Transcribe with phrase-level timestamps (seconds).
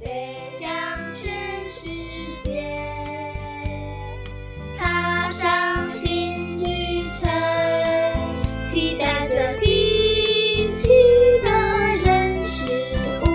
[0.00, 0.68] 飞向
[1.12, 1.88] 全世
[2.40, 2.64] 界，
[4.76, 7.28] 踏上新旅程，
[8.64, 10.88] 期待着惊奇
[11.42, 11.50] 的
[12.04, 12.70] 人事
[13.22, 13.26] 物，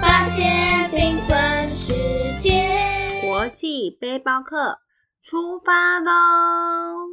[0.00, 1.92] 发现缤纷世
[2.40, 3.20] 界。
[3.20, 4.80] 国际背包客
[5.20, 7.06] 出发喽！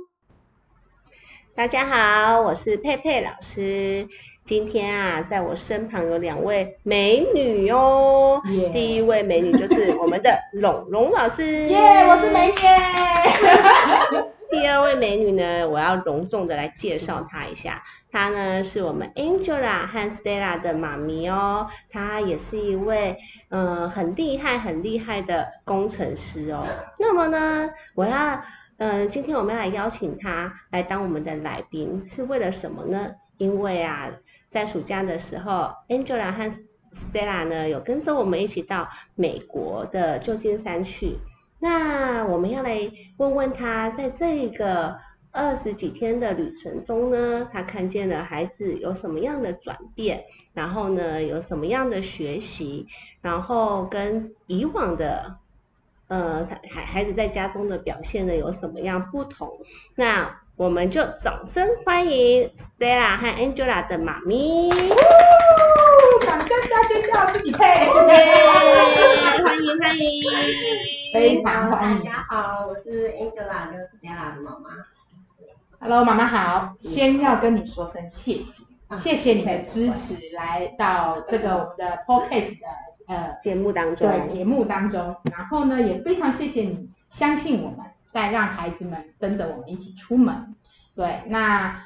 [1.53, 4.07] 大家好，我是佩佩老师。
[4.49, 8.41] 今天啊，在我身旁有两位美女哦。
[8.47, 11.45] 耶第一位美女就是我们的龙龙老师。
[11.69, 12.55] 耶我是美女。
[14.49, 17.83] 第二位美女呢，我要隆重的来介绍她一下。
[18.11, 23.17] 她呢是我们 Angela 和 Stella 的妈咪哦，她也是一位
[23.49, 26.65] 嗯、呃很厉害很厉害的工程师哦。
[26.97, 28.41] 那么呢，我要
[28.77, 33.11] 呃今天我们要来邀请她来当我们的来宾，是为了什么呢？
[33.37, 34.09] 因为啊，
[34.49, 36.51] 在暑假的时候，Angela 和
[36.91, 41.17] Stella 呢有跟着我们一起到美国的旧金山去。
[41.59, 44.97] 那我们要来问问他，在这个
[45.31, 52.87] 二十几天的旅程中呢，他看见了孩子有什么样的转变，然后呢，有什么样的学习，
[53.21, 55.35] 然后跟以往的
[56.07, 59.59] 呃孩孩子在家中的表现呢有什么样不同？
[59.95, 64.69] 那我们就掌声欢迎 Stella 和 Angela 的妈咪，
[66.19, 67.63] 掌声加尖叫，自己配。
[69.41, 70.21] 欢迎欢迎。
[71.13, 74.69] 非常欢迎大家好，我是 Angela 跟 Stella 的妈妈。
[75.79, 78.65] Hello，妈妈好，先要跟你说声谢谢，
[78.97, 82.67] 谢谢你的支持，来到这个我们的 Podcast 的
[83.07, 87.77] 呃节目当中，对节目当中，然后呢，也非常谢谢你相信我们，
[88.11, 90.55] 再让孩子们跟着我们一起出门。
[90.95, 91.81] 对，那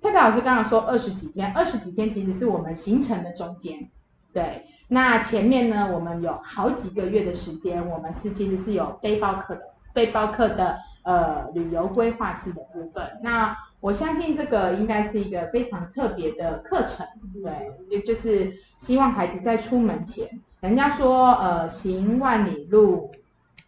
[0.00, 3.88] 佩佩老师刚刚说二十几天，二十几天其实是我们行程的中间。
[4.32, 13.04] 对，那前面呢，我们有好几个月的时间，我们是其实是有背包客的背包客的呃旅游规划式的部分。
[13.22, 17.06] 那我相信这个应该是一个非常特别的课程，
[17.42, 20.28] 对，也就是希望孩子在出门前，
[20.60, 23.10] 人家说呃行万里路。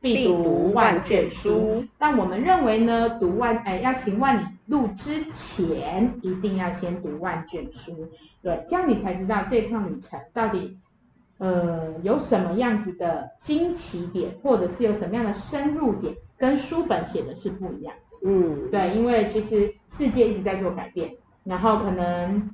[0.04, 8.06] 必读万卷书，但我们认为呢，读万哎要行万里路之前，一定要先读万卷书，
[8.42, 10.76] 对，这样你才知道这趟旅程到底
[11.38, 17.94] 呃有什么样子的惊奇点，或者是有什么样的深入点，跟书本写的是不一样。
[18.22, 21.10] 嗯，对，因为其实世界一直在做改变，
[21.44, 22.50] 然后可能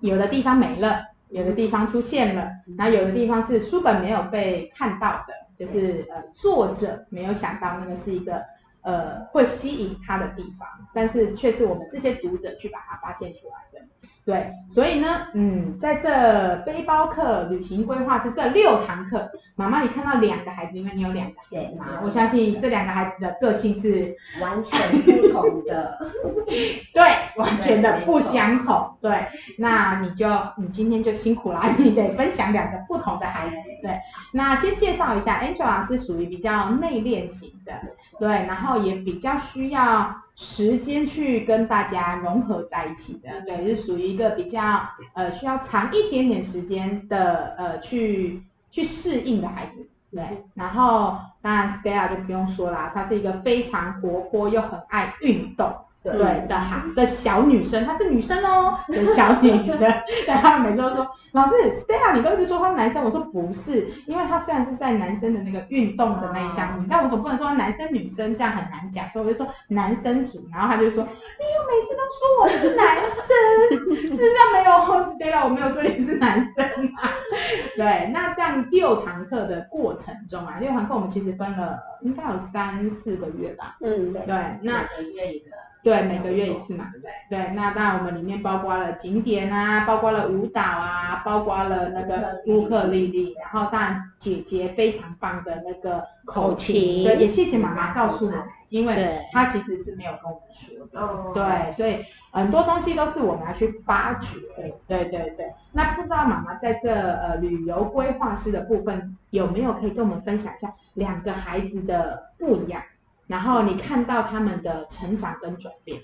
[0.00, 8.44] 有的地方没了，有的地方出现了，然后有的地方是书本没有被看到的，就是呃作者没有想到那个是一个
[8.82, 13.84] 呃会吸引他的地方，但是却是我们这些读者去把它发现出来的。
[14.28, 25.98] 对，所以呢，嗯，在这背包客旅行规划是这六堂课，妈妈你看到两个孩子，因为你有两个孩子嘛，我相信这两个孩子的个性是完全不同的，
[26.92, 27.02] 对，
[27.38, 28.94] 完全的不相同。
[29.00, 30.28] 对，那你就
[30.58, 33.56] 你今天就辛苦啦，你得分享两个不同的孩子。
[33.80, 33.98] 对，
[34.34, 37.72] 那先介绍一下，Angela 是属于比较内敛型的，
[38.18, 48.40] 对，然后也比较需要时间去跟大家融合在一起的，对，是属于一个比较呃需要长一点点时间的呃去
[48.70, 49.84] 去适应的孩子。
[50.12, 55.74] 对，然后当然 Stella 就不用说啦，她是一个非常活泼又很爱运动。
[56.04, 59.80] 对的哈的小女生，她是女生哦，的小女生。
[60.24, 70.46] 对，她每次都说，老师 Stella，你都一直说他是男生，我说不是，因为他虽然是在男生的那个运动的那一项里，但我总不能说男生女生这样很难讲，所以我就说男生组。
[70.52, 74.70] 然后他就说，你又每次都说我是男生， 事实上没有
[75.12, 76.64] ，Stella，我没有说你是男生
[76.96, 77.12] 啊。
[77.76, 83.76] 对，那这样六堂课的过程中啊，六堂课我们其实分了应该有三四个月吧。
[83.80, 85.50] 嗯，对，那每个月一个，
[85.82, 87.12] 对，每个月一次嘛，对不对？
[87.30, 104.38] 对，那当然我们里面包括了景点啊，包括了舞蹈啊，包括了那个乌克丽丽，然后当然姐姐非常棒的那个口口琴，对，也谢谢妈妈告诉我们，因为她其实是没有跟我们说的，哦对，所以很多东西都是我们要去发掘，
[104.86, 105.52] 对对对。
[105.72, 112.82] 那不知道妈妈在这呃旅游规划师的部分有没有可以跟我们分享一下两个孩子的不一样？
[113.26, 116.00] 然后你看到他们的成长跟转变。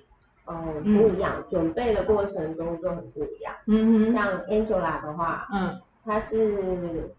[0.46, 3.54] 嗯，不一样，准备的过程中就很不一样。
[3.66, 5.80] 嗯哼，像 Angela 的话，嗯。
[6.04, 7.10] 她是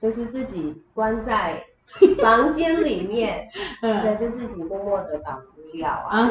[0.00, 1.64] 就是自己关在
[2.22, 3.48] 房间里面，
[3.80, 6.28] 对，嗯，就自己默默的找资料啊，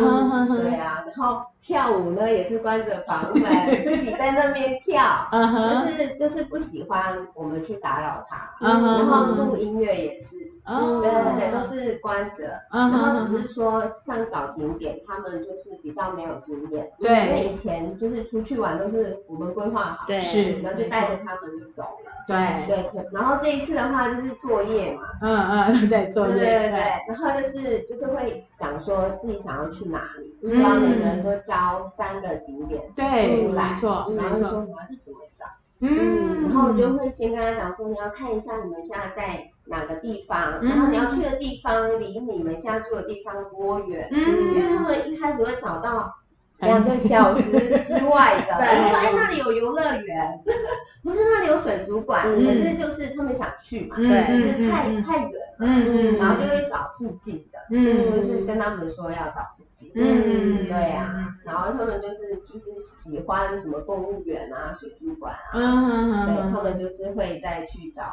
[0.62, 3.44] 对啊，然后跳舞呢也是关着房门，
[3.84, 11.02] 自己在那边跳，嗯就，是就是不喜欢我们去打扰他，然后录音乐也是，哦。
[11.02, 17.10] 对对对，都是关着，嗯然后只是说像找景点，他们就是比较没有经验，对。
[17.28, 20.22] 因为以前就是出去玩都是我们规划好，对。
[20.22, 26.78] 是然后就带着他们就走了，对，对，可然后这一次的话就是作业嘛，嗯嗯，对，作业，对对对对，
[27.08, 30.60] 然后就是就是会想说自己想要去哪里，嗯。
[30.60, 35.46] 然后每个人都交三个景点对，出来没，错，然后就，说我要是怎么找，
[35.80, 40.70] 嗯，然后我就会先跟他讲说你要看一下你们现在在哪个地方，嗯。
[40.70, 44.54] 然后你要去的地方离你们现在住的地方多远，嗯。
[44.54, 46.14] 因为他们一开始会找到。
[46.68, 47.52] 两个小时
[47.84, 48.82] 之外的， 对。
[48.84, 50.40] 就说哎那里有游乐园，
[51.04, 52.46] 不是那里有水族馆，嗯。
[52.46, 59.92] 可是就是他们想去嘛，嗯对就是太嗯太远了，然后就会找附近的，嗯就是跟他们说要找附近。
[59.96, 68.04] 嗯对呀、然后他们就是就是喜欢什么动物园啊、水族馆啊，对嗯他们就是会再去找，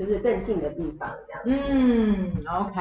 [0.00, 1.60] 就是更近的地方这样。
[1.68, 2.80] 嗯，OK，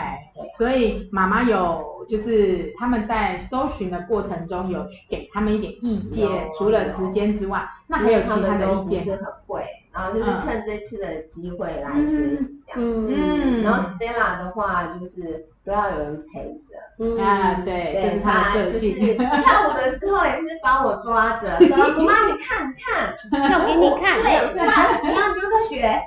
[0.58, 9.18] 所以妈妈有就是他们在搜寻的过程中有给他们一点意见，除了时间之外，那还有其他的意见？
[9.18, 13.10] 很会，然后就是嗯趁这次的机会来学习这样子。
[13.12, 19.18] 嗯然后 Stella 的话就是都要有人陪着，嗯啊，对，这是他他的个就是性。
[19.18, 26.02] 跳舞的时候也是把我抓着， 说妈妈你看你看，跳给你看，对，不然怎样你就在学。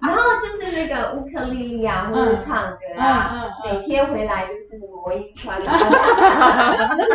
[0.00, 7.10] 然后就是那个乌克丽丽啊，或者是唱歌啊，嗯嗯每天回来就是磨一串啊， 就是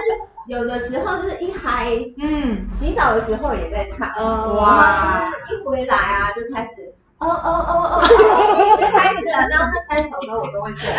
[0.48, 1.88] 有的时候就是一嗨，
[2.22, 6.94] 嗯，洗澡的时候也在唱，哦哇就是一回来啊就开始。
[7.24, 8.02] 哦哦哦哦，
[8.78, 10.94] 最开始了，然后那三首歌我都会 对。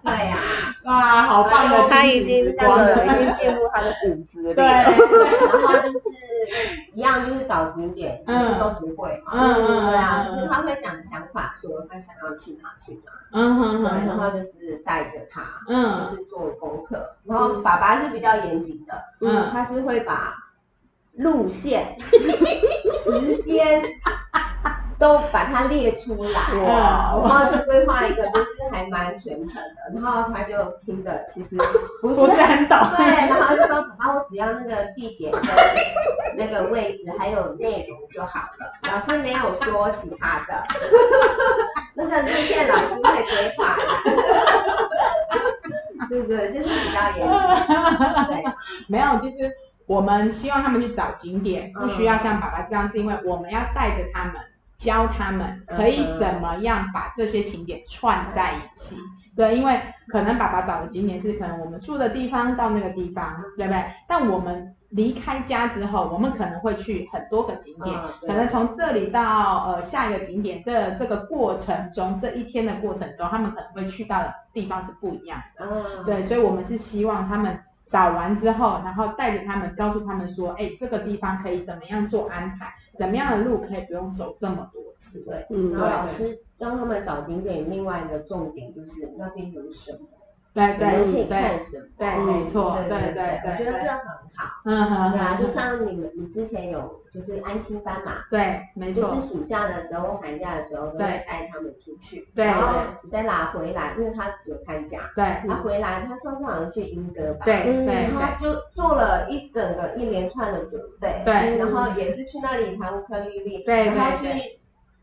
[0.00, 0.38] 对呀、
[0.84, 4.72] 哇，好棒的他已经那个已经进入他的骨子里对，了。
[4.82, 6.08] 然后就是
[6.94, 9.32] 一样，就是找景点，嗯就是都不会嘛。
[9.34, 13.12] 嗯嗯对啊，嗯就是他会讲想法，说他想要去哪去哪。
[13.32, 17.10] 嗯哼对，哼然后，就是带着他，嗯就是做功课。
[17.24, 20.32] 然后爸爸是比较严谨的，嗯他是会把
[21.18, 21.96] 路线、
[23.04, 23.82] 时间
[24.98, 26.40] 都把它列出来。
[26.64, 27.20] 哇。
[27.22, 31.56] 然后就规划一个，就是还蛮全程的，然后他就听着，其实
[32.00, 32.78] 不是很懂。
[32.96, 35.42] 对，然后就说爸爸，我只要那个地点跟
[36.36, 40.64] 那个位置还有内容就好了，老师没有说其他的，
[41.94, 43.82] 那个路线老师会规划的，
[46.08, 47.28] 对 对，就是比较严谨，
[48.26, 48.44] 对，
[48.88, 49.50] 没有，其实
[49.88, 54.34] 我们希望他们去找景点，不需要像爸爸这样，是因为我们要带着他们，
[54.76, 58.96] 教他们可以怎么样把这些景点串在一起。
[59.34, 63.84] 对，因为可能爸爸找的景点是可能我们住的地方到那个地方，对不对？
[64.08, 75.64] 但我们离开家之后，我们可能会去很多个景点，嗯可能从这里到呃下一个景点，这这个过程中，这一天的过程中，他们可能会去到的地方是不一样的。
[75.70, 77.56] 嗯，对，所以我们是希望他们
[77.88, 85.22] 找完之后，然后带着他们，告诉他们说，哎，这个地方可以怎么样做安排，怎么样的路可以不用走这么多次。
[85.24, 90.00] 对，嗯然后老师让他们找景点，另外一个重点就是那边有什么，
[90.54, 94.62] 对我们可以对对看什么，对，嗯没错，对对对我觉得这对，很好。
[94.64, 102.28] 嗯哼对啊，就，像你们，你之前有就是安心班嘛，对，没错就，是暑假的时候、寒假的时候都会带他们出去。
[102.34, 114.32] 对然后 Stella 回来，因为他有参加，对他回来，他上次好像去英歌吧，对嗯对然后就做了一整个一连串的准备，对然后也是去那里弹乌克丽丽，对然后对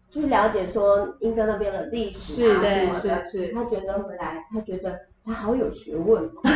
[0.10, 3.48] 去去了解说英歌那边的历史是啊什么的，是是。
[3.48, 6.52] 是，她觉得回来，他觉得她好有学问哦， 自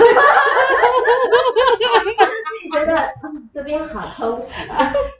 [2.62, 4.54] 己觉得嗯这边好充实，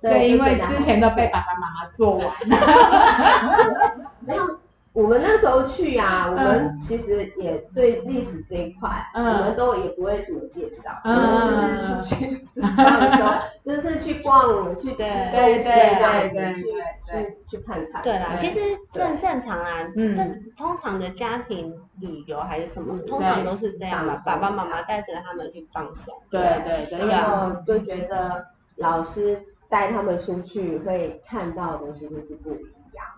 [0.02, 2.28] 对，因为之前都被爸爸妈妈做完。
[2.50, 4.60] 了， 没有，
[5.02, 9.26] 我们那时候去啊，我嗯们其实也对历史这一块，嗯。
[9.38, 11.16] 我们都也不会什么介绍，嗯。
[11.16, 18.04] 我们就是出去就是逛的时候， 就是去逛、去吃对东西对这样子，对去对去去看看。
[18.04, 18.60] 对啦，其实
[18.92, 20.14] 正正常啊，嗯。
[20.14, 23.06] 正通常的家庭旅游还是什么，嗯。
[23.08, 26.14] 通常都是这样嘛放，松爸爸妈妈带着他们去放松。
[26.30, 26.86] 对对。
[26.90, 29.40] 对，然后就觉得老师
[29.70, 32.72] 带他们出去会看到的东西就是不一样。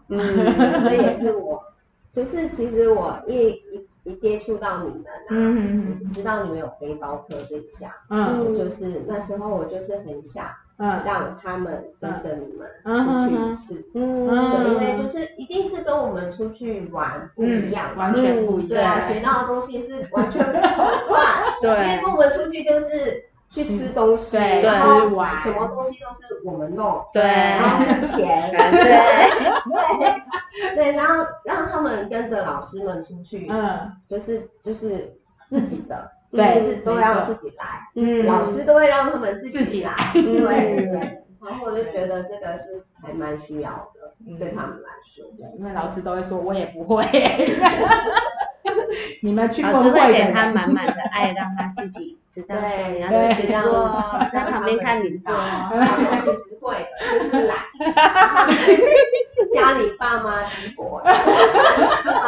[0.10, 0.20] 嗯，
[0.84, 1.64] 这也是我，
[2.14, 5.34] 就是其实我一一一接触到你们啊，
[6.14, 7.90] 知道你们有背包客这一项。
[8.10, 10.46] 嗯就是那时候我就是很想
[10.78, 13.86] 嗯让他们跟着你们嗯出去嗯一次。
[13.94, 17.96] 嗯对，因为就是一定是跟我们出去玩不一样。
[17.96, 21.20] 完全不一样对啊，学到的东西是完全不同块。
[21.62, 27.22] 因为跟我们出去就是去吃东西，对然后吃完什么东西都是我们弄，对。
[27.22, 28.98] 然后付钱， 对对。
[30.74, 35.14] 对，然后让他们跟着老师们出去，嗯，就是就是
[35.50, 38.26] 自己的，对就是都要自己来，嗯。
[38.26, 41.18] 老师都会让他们自自己来，对。
[41.44, 44.38] 然后我就觉得这个是还蛮需要的，嗯。
[44.40, 45.26] 对他们来说。
[45.38, 47.06] 对，因为老师都会说，我也不会。
[49.22, 55.34] 你们去老师问会的会给他满满的爱，让他自己知道说对你要对自己做，哦在旁边看你做。
[55.34, 57.58] 他们其实会的，就是懒，
[59.54, 61.12] 家里爸妈激活，把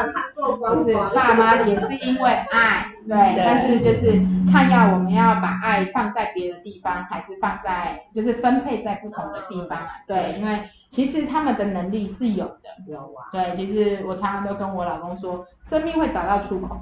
[0.08, 1.14] 它做光不是光。
[1.14, 9.88] 爸妈也是因为爱，对，对但是就是看要我们要把爱放在别的地方，还是放在就是分配在不同的地方啊？
[10.06, 16.78] 对，因为其实他们的能力是有的，有啊，对，其实我常常都跟我老公说，生命会找到出口，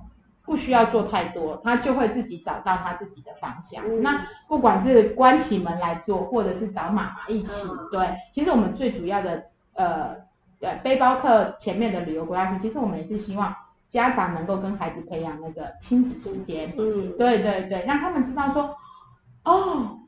[0.51, 3.81] 不需要做太多，他就会自己找到他自己的方向。
[3.87, 10.09] 嗯那不管是关起门来做，或者是找妈妈一起，嗯对，其实我们最主要的呃
[10.59, 13.55] 呃背包客前面的旅游规划师，其实我们也是希望
[13.87, 18.75] 家长能够跟孩子培养那个亲子时间，嗯，对对对，让他们知道说，
[19.45, 19.99] 哦，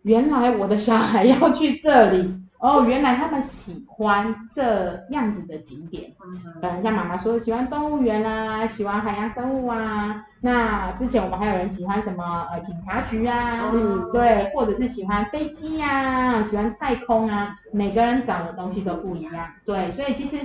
[0.00, 6.12] 原来我的小孩 要去这里，哦，原来他们喜欢这样子的景点。
[6.60, 10.26] 可能像妈妈说喜欢动物园啊，喜欢海洋生物啊。
[10.42, 19.32] 那之前我们还有人喜欢什么呃警察局啊，嗯对，或者是喜欢飞机呀、喜欢太空啊，每个人找的东西都不一样。
[19.64, 20.36] 对，所以其实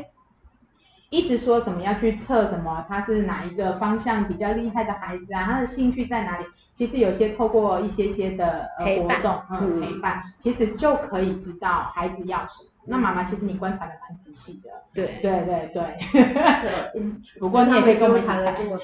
[1.09, 6.45] 一直说什么要去测什么，他是哪一个方向比较厉害的孩子啊，他的兴趣在哪里？
[6.75, 12.69] 其实有些透过一些些的呃活动，嗯，嗯陪伴，其实就可以知道孩子要什么。
[12.85, 15.81] 那妈妈其实你观察的蛮仔细的，对，对对对。
[17.39, 18.83] 不过你也可以跟我们一起纠缠了这，么多，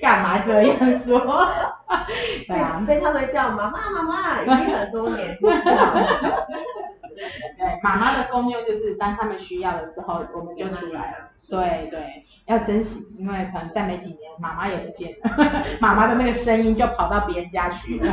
[0.00, 1.18] 干嘛这样说？
[2.46, 5.36] 对啊，被被他们叫妈妈妈妈，已经很多年。
[5.40, 5.52] 对，
[7.82, 11.16] 妈妈的功用就是当他们需要的时候，我们就出来了。
[11.48, 15.30] 对对，要珍惜，因为可能再没几年，妈妈也不见了，
[15.80, 18.06] 妈妈的那个声音就跑到别人家去了。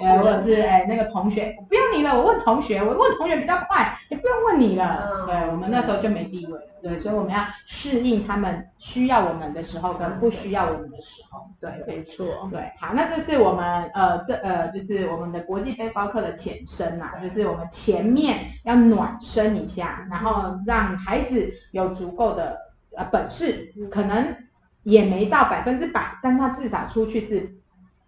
[0.00, 5.10] 呃，或者是哎那个同学，我不用你了，我问同学，我问同学比较快，也不用问你了。
[5.14, 11.40] 嗯对我们那时候就没地位了，对，所以我们要适应他们需要我们的时候跟不需要我们的时候。
[11.60, 12.26] 对，没错。
[12.50, 22.58] 对，好，那这是我们呃这呃就是我们的国际背包客的前身呐、就是我们前面要暖身一下，然后让孩子有足够的
[22.96, 24.36] 呃本事，可能
[24.82, 27.54] 也没到百分之百，但他至少出去是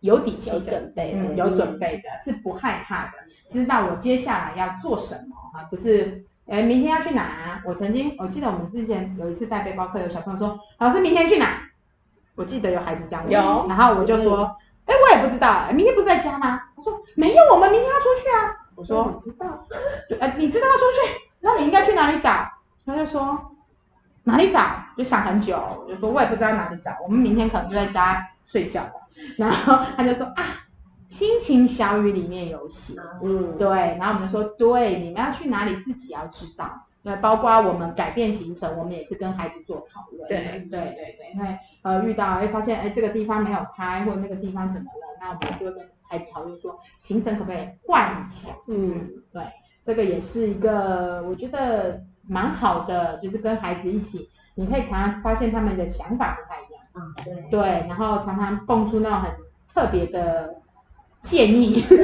[0.00, 3.12] 有底气有的，准备的嗯，有准备的，是不害怕的，
[3.48, 6.24] 知道我接下来要做什么啊，不是。
[6.46, 7.62] 哎，明天要去哪？
[7.64, 11.58] 我曾经，我记得我们之前有一次带背包客，有小朋友说：“老师，明天去哪？”
[12.36, 19.46] 我记得有孩子这样问，有然后我就说：“哎、我也不知道，哎明天不是在家吗？”他说：“没有，我们明天要出去啊。”我说：“我知道，
[20.20, 22.46] 呃，你知道要出去，那你应该去哪里找？”
[22.84, 23.52] 他就说
[24.24, 24.60] ：“哪里找？”
[24.98, 28.92] 就想很久，我就说：“我也不知道哪里找，我们明天可能就在家睡觉了。”
[29.38, 30.44] 然后他就说：“啊，
[31.06, 36.86] 心情小雨里面有写。”嗯，对，然后我们就说，对，你们要去哪里自己要知道。
[37.02, 40.26] 对，包括我们改变行程，我们也是跟孩子做讨论。
[40.26, 48.54] 对对对对，因为呃遇到哎发现哎这个地方没有开，或者那个地方怎么了，那我们还是会跟孩子讨论说行程可不可以换一下。
[48.68, 49.42] 嗯，对，
[49.82, 56.82] 这个也是一个我觉得蛮好的，就是跟孩子一起，你可以常常发现他们的想法不太一样。
[56.94, 59.30] 嗯，对，对，然后常常蹦出那种很
[59.72, 60.54] 特别的
[61.22, 61.84] 建议。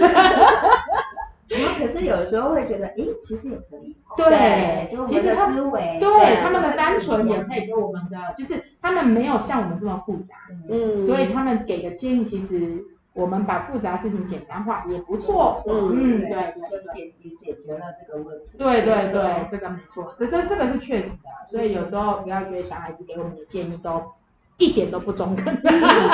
[1.51, 10.37] 然后可是有时候会觉得，诶，其实也可以哦，对就我们的其实他思维，对他们的单纯也可以跟我们的，就是他们没有像我们这么复杂，
[10.69, 12.81] 嗯，所以他们给的建议其实
[13.13, 15.63] 我们把复杂事情简单化也不错。
[15.67, 18.57] 嗯嗯，对就解也解决了这个问题。
[18.57, 24.03] 对对对，这个没错，这这这个是确实的，所以有时候不要觉得小孩子给我们的建议都
[24.59, 25.61] 一点都不中肯，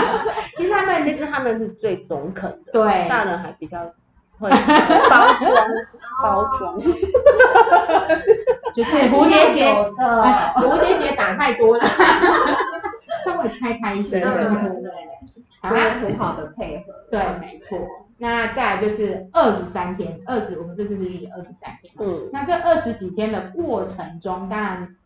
[0.56, 3.78] 其实他们其实他们是最中肯的，对大人还比较
[4.38, 5.68] 会包装
[6.22, 6.80] 包装。
[8.74, 9.64] 就是蝴蝶结，
[9.98, 11.84] 的，哎蝴蝶结打太多了，
[13.24, 14.20] 稍微拆开一些。
[14.20, 14.44] 对对
[14.82, 14.90] 对
[15.70, 16.92] 对对，好真的啦，很好的配合。
[17.10, 17.78] 对，没错。
[18.18, 21.92] 那再来就是二十三天，二十，我们这次是去二十三天。
[21.98, 24.96] 嗯那这二十几天的过程中，当然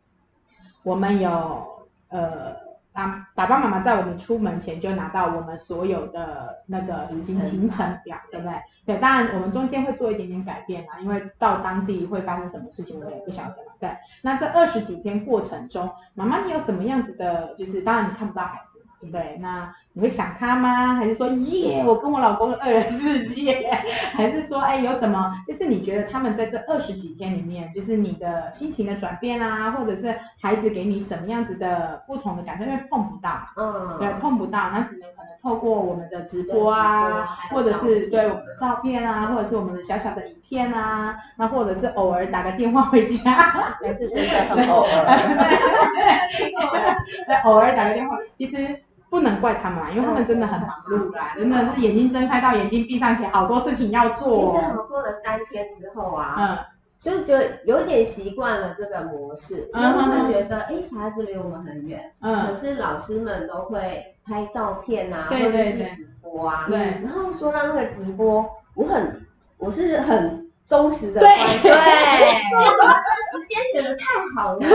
[0.85, 1.67] 我们有
[2.09, 2.55] 呃
[2.93, 8.55] 爸爸爸妈妈在我们出门前就拿到我们所有的那个行行程表，对不对？
[8.87, 13.73] 对，当然我们中间会做一点点改变啊，因为到当地会发生什么事情，我们也不晓得嘛。
[13.81, 13.91] 对，
[14.23, 17.55] 那这二十几天过程中，妈妈你有什么样子的？
[17.57, 19.37] 就是当然你看不到孩子，对不对？
[19.41, 20.95] 那你会想他吗？
[20.95, 23.69] 还是说耶，我跟我老公的二人世界？
[24.15, 25.33] 还是说哎有什么？
[25.49, 32.65] 就是你觉得他们在这二十几天里面，就是你的心情的转变啊，或者是孩子给你什么样子的不同的感受？
[32.65, 43.33] 因为碰不到，嗯，对，碰不到，那只能可能透过我们的直播啊，或者是对我们的照片啊，或者是我们的小小的影片啊，那或者是偶尔打个电话回家，
[43.83, 44.89] 还是真的很偶尔。
[47.27, 48.81] 对，偶尔打个电话，其实
[49.11, 54.29] 不能怪他们啦，因为他们真的很忙碌啦，真的是眼睛睁开到眼睛闭上起，好多事情要做。
[54.29, 54.57] 其实。
[54.71, 56.57] 我们过了三天之后啊，嗯。
[57.01, 62.37] 就觉得有点习惯了这个模式，因他们觉得，哎，小孩子离我们很远，嗯。
[62.47, 65.89] 可嗯，是老师们都会拍照片啊，对或者对对。
[65.89, 66.67] 是直播啊。
[66.69, 66.79] 对。
[67.03, 69.27] 然后说到那个直播，我很
[69.57, 71.29] 我是很忠实的对。
[71.39, 71.73] 观众，对，
[72.55, 72.93] 我们的
[73.33, 74.05] 时间选的太
[74.37, 74.59] 好了，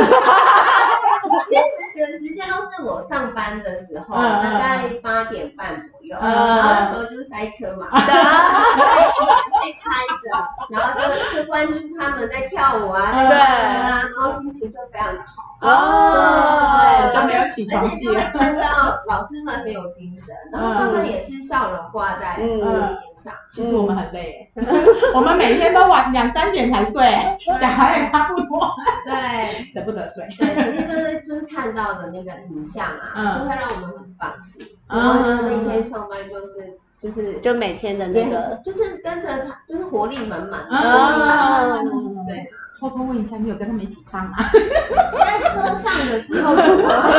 [1.95, 15.43] 因为选的时间都是我上班的时候，大概八点半左右，嗯然后那时候就是塞车嘛， 在开着，然后就就关注他们在跳舞啊，在唱歌啊，然后心情就非常的好。
[15.61, 18.05] 哦，对就没有起床气。
[18.33, 22.59] 看到老师们很有精神，然后他们也是笑容挂在嗯。
[22.59, 23.33] 脸上。
[23.53, 24.51] 其实我们很累，
[25.15, 27.01] 我们每天都晚两三点才睡，
[27.39, 29.65] 小孩也差不多，对。
[29.73, 30.27] 舍不得睡。
[30.37, 33.39] 对，可是就是就是看到的那个影像啊，嗯。
[33.39, 34.67] 就会让我们很放心。
[34.87, 42.25] 嗯然后就那天上班就是就是就每天的那个，就是跟着他，就是活力满满，嗯活力满满。
[42.27, 42.47] 对，
[42.79, 44.37] 偷偷问一下，你有跟他们一起唱吗？
[44.53, 47.07] 在车上的时候有吗？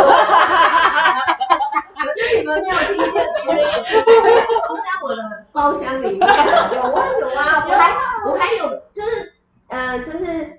[1.98, 9.32] 可是你们没有听见别人也是都在我的包厢里面，有啊有啊，我还我还有就是
[9.68, 10.58] 呃就是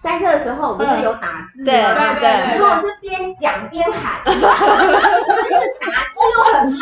[0.00, 2.14] 塞车的时候，我不是有打字对吗？
[2.14, 6.80] 对对然后我是边讲边喊，就是打字又很慢。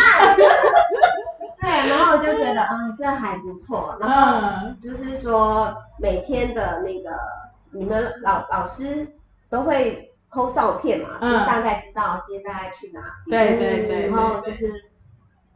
[1.60, 3.96] 对，然后我就觉得嗯，这还不错。
[4.00, 7.10] 然后嗯，就是说每天的那个
[7.72, 9.06] 你们老老师
[9.50, 13.30] 都会 PO 照片嘛，就嗯大概知道接下来去哪里。
[13.30, 14.72] 对对对然后就是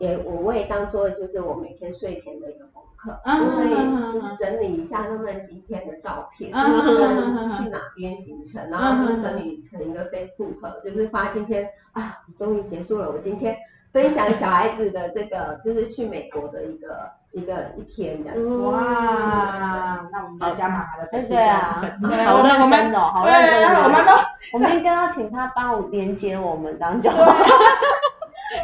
[0.07, 13.57] 也我我也当做就是我每天睡前的一个功课，嗯我会嗯嗯就是整理一下他们今天的照片，嗯就是嗯嗯跟去哪边行程，然后就整理成一个 Facebook，就是发今天啊，终于结束了，我今天。
[13.93, 21.79] 分享小孩子的这个，就是去美国的一个一个一天这样哇，那我们大家妈妈的粉丝对啊
[22.25, 23.69] 好认真哦，好认真。
[23.85, 24.13] 我们都
[24.55, 27.35] 我们应该要请他帮我连接我们当就好。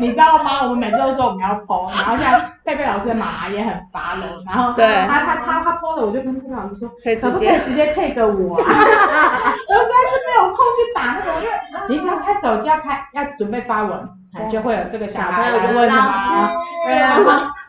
[0.01, 0.63] 你知道吗？
[0.65, 8.65] 我们每次都说我们要 PO，然后像贝贝老师的妈妈也很发了，然后对他他他他 PO 了，我就跟贝贝老师说，可不可以直接直接 take 我啊？
[9.69, 11.53] 我实在是没有空去打那个，因为
[11.89, 14.09] 你只要开手机要开要准备发文，
[14.51, 16.55] 就会有这个小孩来问老嘛师。
[16.85, 17.17] 对啊，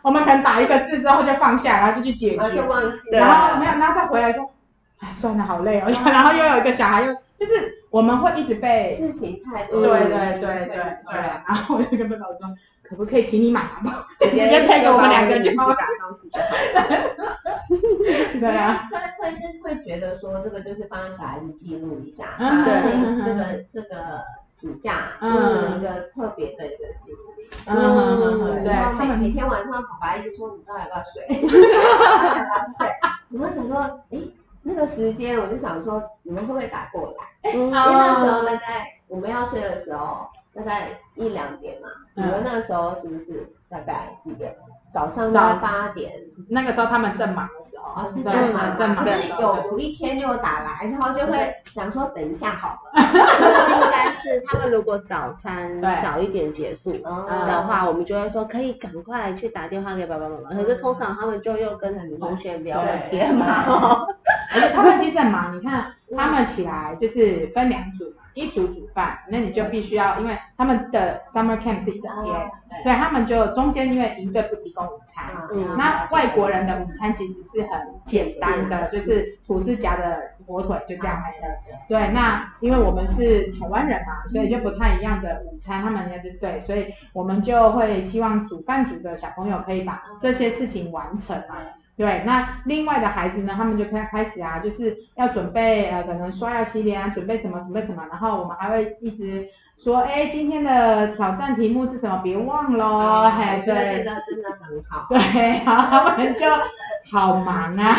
[0.01, 3.09] 我们可能打一个字之后就放下，然后就去解决然后就，忘记。
[3.11, 4.49] 然后没有，然后再回来说，
[4.99, 5.85] 哎，算了，好累哦。
[6.05, 12.39] 然后又有一个小孩又就是我们会一直被事情太多对了，对对对对，然后我就跟贝宝说，
[12.83, 16.45] 可不可以请你妈妈直直接配给我们两个就好就打上去就好。
[18.39, 18.97] 对啊，会
[19.29, 24.23] 会是会觉得说这个就是帮小孩子记录一下，嗯他嗯这个这个
[24.59, 27.17] 暑假嗯的一个特别的一个记录。
[27.65, 31.25] 嗯嗯嗯，对他们每每天晚上爸爸一直说你到底要不要睡，
[32.37, 32.87] 要不要睡？
[33.31, 34.31] 我就想说，诶，
[34.71, 37.51] 那个时间我就想说你们会不会打过来？
[37.53, 41.87] 嗯 因为那时候大概我们要睡的时候，大概一两点嘛。
[42.13, 44.55] 你嗯们那时候是不是大概几点？
[44.91, 46.11] 早上大概八点。
[46.47, 48.75] 那个时候他们正忙的时候，哦，是对这样吗？
[48.79, 52.79] 正忙可是的时候，有有一天就打来，然后就会想说等一下好了。
[53.03, 60.49] 应该是他们如果早餐对早一点结束嗯的话，我们就会说可以赶快去打电话给爸爸妈妈。
[60.55, 64.05] 可是通常他们就又跟同学聊了天嘛，
[64.53, 65.85] 而且他们其实很忙，你看
[66.17, 72.51] 他们起来就是分两组嘛，一组煮饭，那你就必须要，因为他们的 summer camp 是一整天，
[72.83, 81.53] 所以他们就中间因为营队不提供午餐，嗯那外国人的午餐其实是很简单的，就是吐司夹的火腿就这样没了。
[81.89, 91.57] 对，那因为我们是台湾人嘛，所以就不太一样的午餐，他们也是对，所以我们就会希望煮饭组的小朋友可以把这些事情完成嘛。
[91.99, 99.45] 对，那另外的孩子呢，他们就开开始啊，就是要准备呃，可能刷牙洗脸啊，准备什么准备什么，然后我们还会一直
[99.77, 102.21] 说，哎，今天的挑战题目是什么？
[102.23, 105.07] 别忘喽，嘿，我觉得这个真的很好。
[105.09, 106.45] 对，然后他们就
[107.11, 107.93] 好忙啊，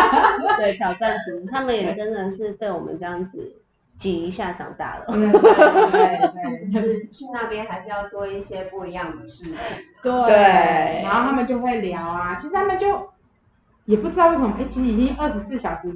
[0.56, 3.52] 对，挑战组，他们也真的是被我们这样子
[3.98, 5.04] 挤一下长大了。
[5.08, 6.70] 嗯，对对对。
[6.72, 9.54] 就是去那边还是要做一些不一样的事情。
[10.02, 13.11] 对，对然后他们就会聊啊，其实他们就
[13.84, 15.94] 也不知道为什么，哎，其实已经二十四小时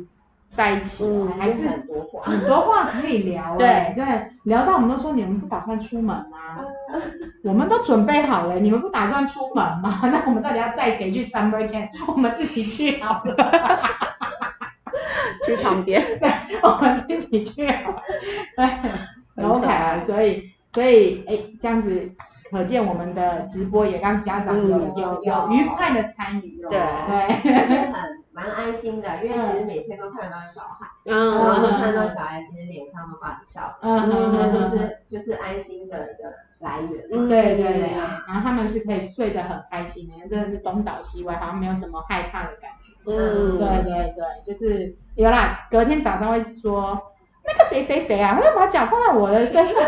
[0.51, 2.23] 在一起了，嗯还是很多话。
[2.25, 4.05] 很多话可以聊、 哎，对，
[4.45, 6.65] 聊到我们都说你们不打算出门吗？
[7.45, 10.01] 我们都准备好了，你们不打算出门吗？
[10.11, 11.89] 那我们到底要载谁去 summer camp？
[12.07, 13.35] 我们自己去好了，
[15.45, 16.03] 去旁边，
[16.63, 18.03] 我们自己去好了。
[18.57, 22.11] 对，OK 啊，所以所以哎，这样子
[22.51, 26.69] 可见我们的直播也让家长有、嗯有有愉快的参与哦。
[26.71, 26.79] 对。
[26.79, 37.05] 对，而且很蛮安心的，因为其实每天都看得到小孩，然后嗯，看到小孩其实脸上都挂着笑，嗯我觉得就嗯是就是安心的一个来源。
[37.13, 37.29] 嗯。
[37.29, 37.93] 对对对，
[38.27, 42.77] 然后他们是可以睡得很开心的，真的是东倒西歪，好像没有什么害怕的感觉。
[43.09, 47.01] 嗯，对对对，就是有啦，隔天早上会说
[47.47, 49.87] 那个谁谁谁啊，会把脚放在我的身上，那个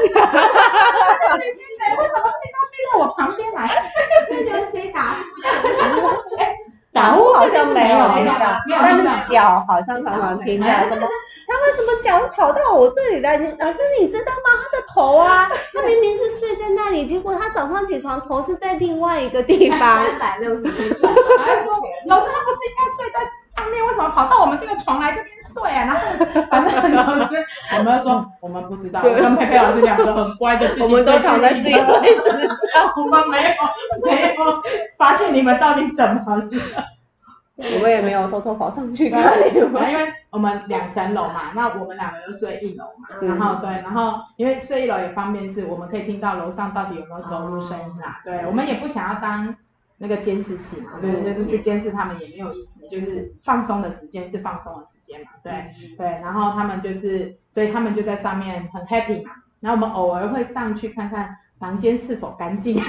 [1.38, 3.68] 谁谁谁为什么睡到睡到我旁边来？
[4.28, 5.16] 这就是谁打
[6.92, 11.06] 打呼好像没有没有听到，没有但听到是脚好像常常听到什么，
[11.46, 13.36] 他为什么脚跑到我这里来？
[13.36, 14.58] 你老师你知道吗？
[14.60, 19.78] 他的头啊，他明明是睡在那里，结果他早上起床头是在另外一个地方。
[19.78, 23.20] 三百六十度，老师他不是应该睡在
[23.60, 25.84] 上面，为什么跑到我们这个床来这边睡啊？
[25.84, 25.98] 然后
[26.50, 26.74] 反正
[27.78, 34.62] 我们就说我们不知道，跟佩佩老师两个很乖的， 我们都躺在自己睡位置上，我们没有没有
[34.96, 36.48] 发现你们到底怎么了。
[37.60, 39.82] 我们也没有偷偷跑上去看你们。
[39.90, 49.52] 因为我们两层楼嘛，那我们两个就睡一楼嘛，嗯然后对，然后因为睡一楼也方便是我们可以听到楼上到底有没有走路声音啦，对，我们也不想要当
[49.98, 62.80] 那个监视器嘛，对，就是去监视他们也没有意思，就是放松的时间是放松的时间嘛，对对，然后他们就是，所以他们就在上面很 happy 嘛，然后我们偶尔会上去看看房间是否干净。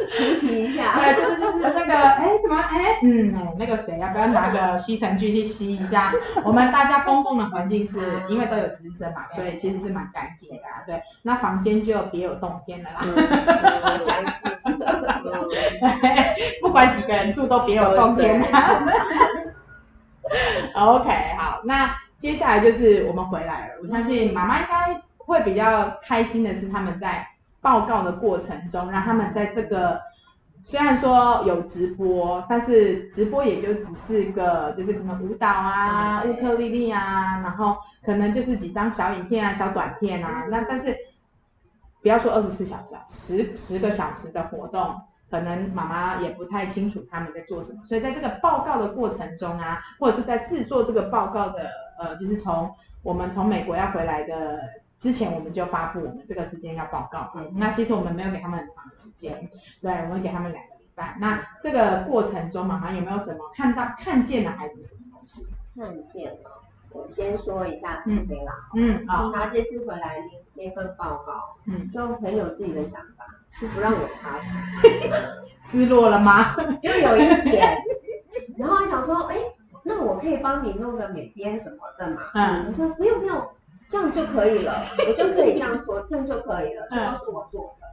[0.18, 0.96] 复习一下。
[0.98, 6.12] 对，就是就是那个，哎，怎么，哎，嗯，哎，那个谁，要不要拿个吸尘器去吸一下？
[6.44, 10.82] 我们大家公共的环境是因为都有直升嘛，所以其实是蛮干净的啊。
[10.86, 14.50] 对，那房间就别有洞天了啦， 我相信。
[16.62, 18.82] 不管几个人住都别有洞天啦。
[20.74, 23.74] OK，好，那接下来就是我们回来了。
[23.82, 27.26] 我相信妈妈应该会比较开心的是，他们在
[27.60, 30.00] 报告的过程中，让他们在这个
[30.64, 40.96] 虽然说有直播，但是直播也就只是个就是可能舞蹈啊、乌克丽丽啊，然后可能就是几张小影片啊、小短片啊，那但是
[42.02, 44.94] 不要说二十四小时啊，十十个小时的活动。
[45.30, 51.70] 可能妈妈也不太清楚他们在做什么，所以在这个报告的过程中啊，或者是在制作这个报告的，
[52.00, 52.68] 呃，就是从
[53.04, 54.58] 我们从美国要回来的
[55.00, 57.32] 之前，我们就发布我们这个时间要报告。
[57.34, 61.16] 嗯那其实我们没有给他们很长的时间，对，我们给他们两个礼拜。
[61.18, 65.46] 那这个过程中，妈妈有没有什么看到看见的孩子什么东西？
[65.74, 68.52] 看见了，我先说一下嗯对啦。
[68.76, 70.18] 嗯，好，他这次回来
[70.54, 73.24] 那那份报告，嗯，就很有自己的想法，
[73.60, 74.54] 就不让我插手，
[75.60, 76.54] 失落了吗？
[76.82, 77.78] 就有一点。
[78.58, 79.36] 然后我想说，哎，
[79.82, 82.22] 那我可以帮你弄个美编什么的嘛？
[82.34, 83.50] 嗯我说没有没有，
[83.90, 84.72] 这样就可以了，
[85.08, 87.86] 我就可以这样说，这样就可以了，这都是我做的。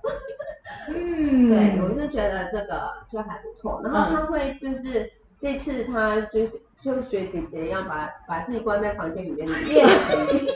[0.90, 3.82] 嗯， 对，我就觉得这个就还不错。
[3.84, 10.48] 然后他会就是这次他就是就学姐姐一样把把自己关在房间里面练习，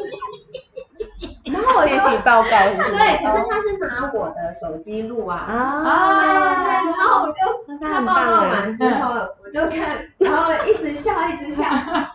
[1.51, 2.91] 然后我就练习报告是是？
[2.91, 5.37] 对，可是他是拿我的手机录啊。
[5.37, 7.39] 啊，对，然后我就
[7.79, 11.63] 那很他报告完之后，我就看，然后一直笑一直笑，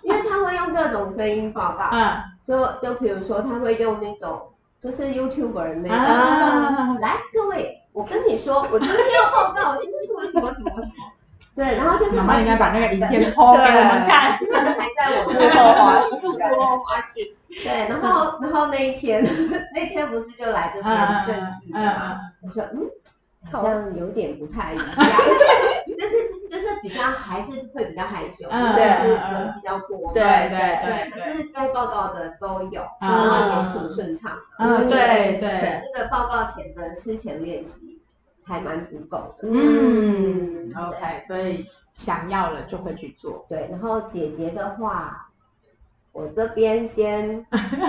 [0.04, 4.40] 因为他会用各种声音报告，嗯就就比如说他会用那种
[4.82, 10.90] 就是 YouTuber 那种，啊来各位，我跟你说，我今天要报告什么什么什么什么什么，
[11.56, 14.38] 对，然后就是妈妈应该把那个影片抛给我们看。
[14.38, 16.20] 可能还在我们的后花絮
[17.14, 17.32] 絮，
[17.62, 19.24] 对，然后然后那一天
[19.74, 22.88] 那天不是就来这边正式的嘛，我说嗯。
[23.52, 24.87] 好像有点不太一样，
[25.96, 34.42] 就是就是比较还是会比较害羞，嗯就是嗯人比较多嘛，对对对，可是该报告的都有，嗯然后也挺顺畅的。
[34.59, 38.00] 嗯对对前那个报告前的事前练习
[38.44, 39.48] 还蛮足够的。
[39.48, 43.44] 嗯，OK，所以想要了就会去做。
[43.48, 45.28] 对，然后姐姐的话，
[46.12, 47.44] 我这边先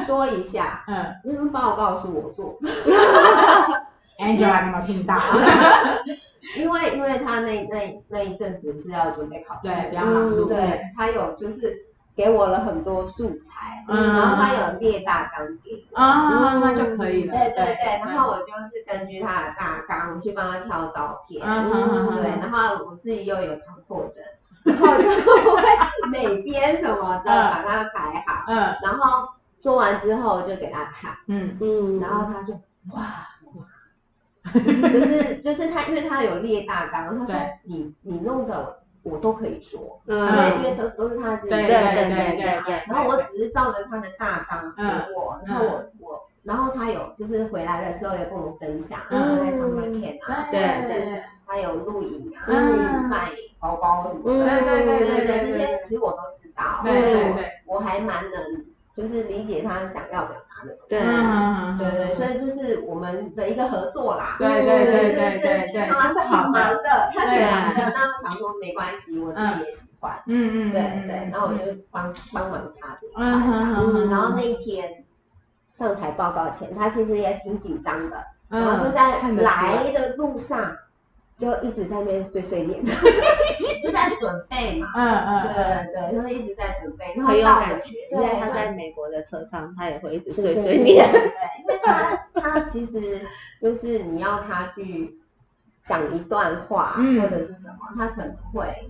[0.06, 2.70] 说一下， 嗯因为报告是我做的，
[4.20, 5.16] ，Angela 你有没有听到？
[6.58, 10.46] 因为因为他那那那一阵子是要准备考试，对，比较忙碌。
[10.48, 11.76] 对他有就是
[12.16, 15.98] 给我了很多素材，嗯然后他有列大纲给我。
[16.02, 17.34] 啊，那就可以了。
[17.36, 21.42] 对对对，然后我就是根据他的大纲去帮他挑照片，
[22.16, 24.24] 对，然后我自己又有强迫症，
[24.64, 25.62] 然后就会
[26.10, 29.28] 美编什么的把它排好，嗯然后
[29.60, 32.54] 做完之后就给他看，嗯嗯，然后他就
[32.94, 33.28] 哇哇，
[34.92, 42.82] 就是就是他，因为他有列大纲，他说你你弄的我都可以说，因为嗯因为都都是他自己对写的对对对对对。
[42.88, 44.84] 然后我只是照着他的大纲给
[45.16, 52.48] 我，然后我我，然后他有就是回来的时候有跟我分享，嗯他在上面看啊，对对就是他有录影啊，
[53.10, 60.78] 卖包包什么对对对对对对这些其实我都知道，对所以我对对我还蛮能就是理解他想要表达的。
[60.90, 64.36] 对嗯对对，所以这是我们的一个合作啦。
[64.40, 66.48] 对对对对对对，他是好。
[66.50, 70.18] 忙的，他挺忙的，那我想说没关系，我自己也喜欢。
[70.28, 75.04] 嗯嗯，对对，然后我就帮帮忙他这一块嗯然后那一天
[75.74, 78.18] 上台报告前，他其实也挺紧张的，
[78.50, 80.76] 嗯然后就在来的路上
[81.38, 82.84] 就一直在那边碎碎念，
[83.84, 84.88] 就在准备嘛。
[84.96, 85.92] 嗯对嗯。
[85.94, 91.12] 对对，他一直在准备，然后很有感觉，因为对他在美国的车上，他也会一直对对对碎碎念。
[91.12, 91.22] 对，
[91.62, 93.22] 因为他他其实
[93.62, 95.16] 就是你要他去
[95.84, 97.22] 讲一段话、嗯。
[97.22, 98.90] 或者是什么，他可能会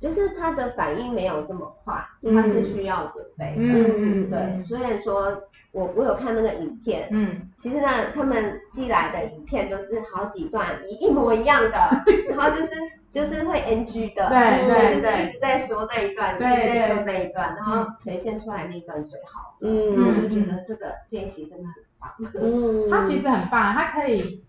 [0.00, 2.34] 就是他的反应没有这么快，嗯。
[2.36, 3.62] 他是需要准备的。
[3.62, 5.42] 嗯嗯，对，虽然说
[5.72, 7.48] 我我有看那个影片，嗯。
[7.58, 11.78] 其实呢，他们寄来的影片都是好几段一一模一样的，
[12.30, 12.72] 然后就是
[13.12, 19.68] 就是会 NG 的，对对就是一直在说那一段，一直在说那一段，然后呈现出来那一段最好的。
[19.68, 19.96] 嗯。
[19.96, 22.10] 我就觉得这个练习真的很棒。
[22.42, 24.42] 嗯，他其实很棒，他可以，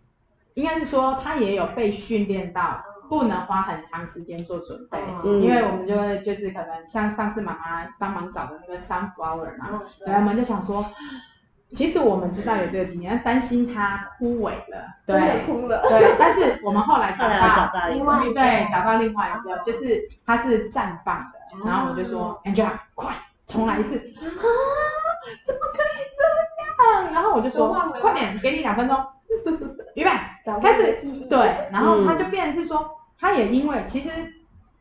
[0.53, 4.97] 应该是说他也有被训练到不能花很长时间做准备。
[5.25, 5.41] 嗯。
[5.41, 10.85] 因为我们就会就是可能像上次妈妈帮忙找的那个 sunflower 嘛，嗯对，我们就想说，
[11.75, 15.83] 其实我们知道有这个经验，但担心它枯萎了，真的对哭了。
[15.89, 22.39] 对，但是我们后来找到来我找到，到一个，另外对，找到另外一个，就是它是绽放的，然后我就说哦。
[22.45, 23.13] Angela 快
[23.45, 23.97] 重来一次。
[23.97, 24.23] 啊，
[25.45, 26.23] 怎么可以这
[27.03, 27.11] 样？
[27.11, 28.97] 然后我就说快点，给你两分钟，
[29.95, 30.09] 预备。
[30.61, 30.97] 开始。
[30.99, 31.29] 记忆。
[31.29, 32.89] 对，然后他嗯就变成是说，
[33.21, 34.09] 他也因为其实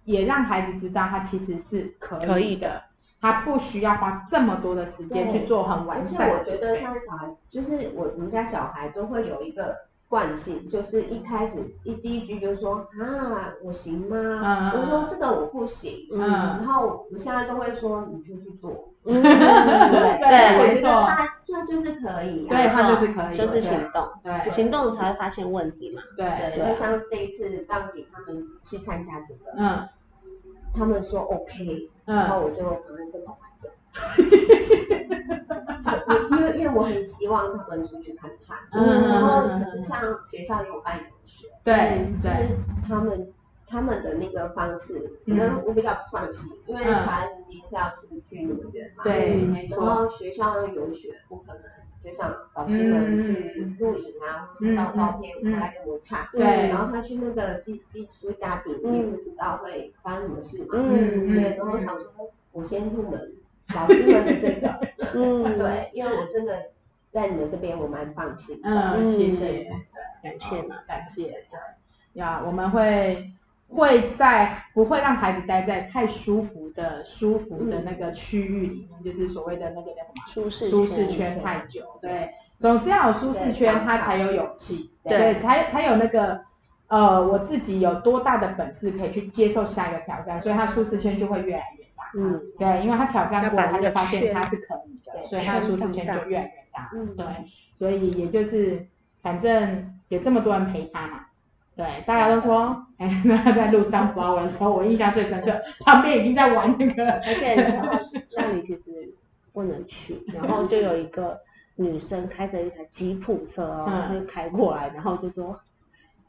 [0.04, 2.82] 也让孩子知道他其实是可以可以的，
[3.20, 9.76] 他不需要花这么多的时间去做很而且完善的我觉得像小孩，就是我我们家小孩都会有一个
[10.08, 14.16] 惯性，就是一开始一第一句就说啊，我行吗？
[14.16, 14.80] 嗯。
[14.80, 16.08] 我说这个我不行。
[16.10, 16.20] 嗯。
[16.20, 18.88] 然后我现在都会说你就去做。
[19.04, 22.48] 嗯，对，对我觉得他这就是可以啊。
[22.48, 24.50] 对他就是可以，就是行动，对。
[24.50, 26.02] 行动才会发现问题嘛。
[26.16, 29.88] 对对，对就，像这一次让给他们去参加这个，嗯。
[30.72, 32.16] 他们说 OK，嗯。
[32.16, 33.70] 然嗯后我就赶快跟爸爸讲。
[35.82, 43.32] 就因为因为我很希望他们出去看看，嗯然后嗯可是像学校也有办游学，对对就是他们
[43.70, 46.92] 他们的那个方式，可能我比较不放心，因为嗯。
[46.92, 51.62] 小孩子你是要出去那么远嘛，对，嗯没错，然后学校的游学不可能，
[52.02, 56.42] 就像老师们去露营啊，或者照照片嗯回来给我看，对。
[56.68, 62.06] 然后他去那个寄寄宿家庭也不知道会发生什么事嘛，嗯对，然后想说
[62.52, 63.32] 我先入门
[63.74, 64.80] 老师们的这个，
[65.14, 66.70] 嗯，， 对，因为我真的
[67.12, 69.70] 在你们这边我蛮放心的，嗯，谢嗯谢，
[70.22, 70.76] 感谢嘛。
[70.88, 71.58] 感谢，对。
[72.14, 73.30] 呀，我们会
[73.70, 86.40] 会在不会让孩子待在太舒服的舒服的那个区域里面，就是所谓的那个叫什么舒适舒适圈太久，对，总是要有舒适圈，他才有勇气，对对，才才有那个。
[86.88, 92.10] 呃，我自己有多大的本事可以去接受下一个挑战，所以他舒适圈就会越来越大。
[92.16, 96.90] 嗯，对，因为他挑战过，他就发现他是可以的，对所以他的舒适圈就越来越大。
[96.92, 97.24] 嗯对，
[97.78, 98.84] 所以也就是
[99.22, 101.26] 反正有这么多人陪他嘛，
[101.76, 105.52] 对，大家都说，哎， 那他在录 sunflower 的时候，我印象最深刻，
[105.84, 108.00] 旁边已经在玩那个，而且你知道，
[108.36, 109.14] 那里其实
[109.52, 111.38] 不能去，然后就有一个
[111.76, 115.58] 女生开着一台吉普车哦，嗯她就开过来，然后就说。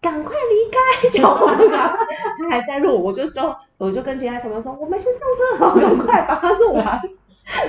[0.01, 1.09] 赶快离开！
[1.15, 1.99] 就我们赶快，
[2.39, 6.99] 他还在录，我就说，我就跟其他小朋友说，我们先上车，好，赶快把它录完，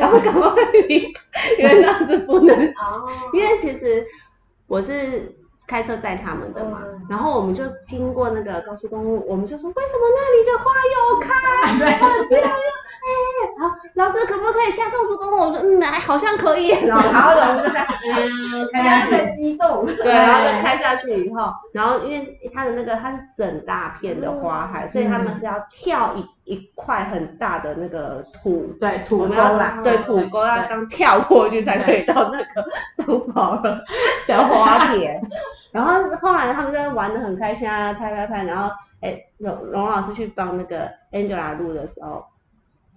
[0.00, 0.50] 然后赶快
[0.88, 1.20] 离开，
[1.58, 4.02] 因为那是不能哦，因为其实
[4.66, 5.36] 我是
[5.72, 11.32] 开车载他们的嘛，嗯然后我们就经过那个高速公路，我们就说为什么那里的花有开？
[11.78, 13.16] 对很漂亮，哎，
[13.58, 15.38] 好，老师可不可以下高速公路？
[15.38, 28.72] 我说嗯，哎，好像可以，然后然后我们就下去，嗯，开下去，非常的激动，对，然后就开下去以后，然后因为它的那个它是整大片的花海，所以他们是要跳一一块很大的那个土。
[28.80, 33.80] 对，土沟啦，对土沟要刚跳过去才可以到那个松宝的
[34.26, 35.20] 的花田，
[35.72, 42.24] 然后后来他们在玩的很开心啊，拍拍拍，然后哎龙龙老师去帮那个 Angela 录的时候，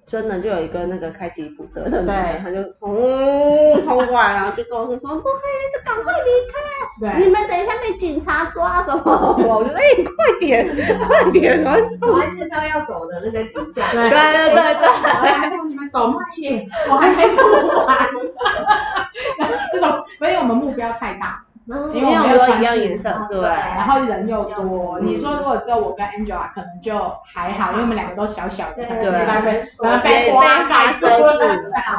[0.05, 2.15] 真的就有一个那个开吉普车的女对。
[2.15, 9.01] 生，她就冲冲过来，然后就跟我说说不可以，就赶快离开，你，们等一下被警察抓什么？
[9.47, 10.67] 我就哎、快点
[11.07, 11.79] 快点，然后
[12.11, 14.09] 我还知道要走的那个景象，对。
[14.09, 14.87] 对对对对。
[14.87, 17.97] 我还叫你们走慢一点，我还没录完。
[19.71, 24.99] 这种，所以我们目标太大，因因为我们都一样颜色，对，然后人又多。
[24.99, 31.37] 嗯你说如果只有我跟 Angela，可能就还好，因为我们两个都小小的，对可能就大概对可能被花遮住了。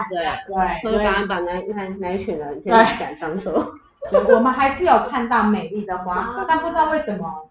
[0.08, 3.66] 对，对，所以所以赶把那那那一群人先对赶上车。
[4.08, 7.48] 所以我们还是有看到美丽的花，但不知道为什么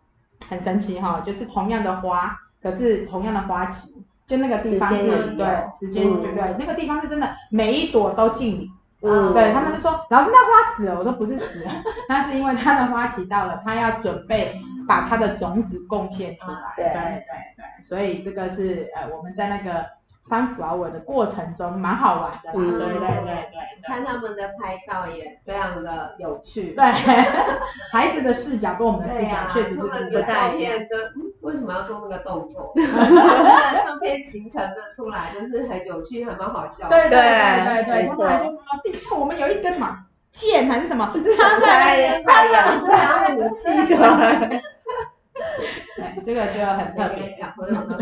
[0.50, 3.94] 很神奇哈，就是同样的花，可是同样的花期，
[4.26, 5.46] 就那个地方是对
[5.78, 8.72] 时间嗯对对，那个地方是真的每一朵都敬礼。
[9.02, 11.72] 嗯，对他们就说，老师那花死了，我说不是死了，
[12.10, 16.58] 那是因为它的花期到了，它要准备把它的种子贡献出来。
[16.76, 16.86] 对。
[16.86, 17.26] 对对
[17.58, 19.86] 对，所以这个是呃我们在那个
[20.28, 22.54] sunflower 的过程中蛮好玩的啦。
[22.56, 23.48] 嗯对对对对
[23.88, 26.74] 看他们的拍照也非常的有趣。
[26.74, 26.84] 对，
[27.94, 30.74] 孩子的视角跟我们的视角确实是不他们的太一样。
[30.74, 32.74] 照片跟嗯为什么要做那个动作？
[32.76, 36.98] 照片形成的出来就是很有趣，很蛮好笑的。
[36.98, 39.96] 对对对对对，没错他们还说老师，你看我们有一根什么
[40.32, 41.06] 剑还是什么
[41.38, 43.96] 插在太阳是啊，武器就
[45.96, 47.30] 对，这个就很特别。
[47.30, 47.96] 小朋友都。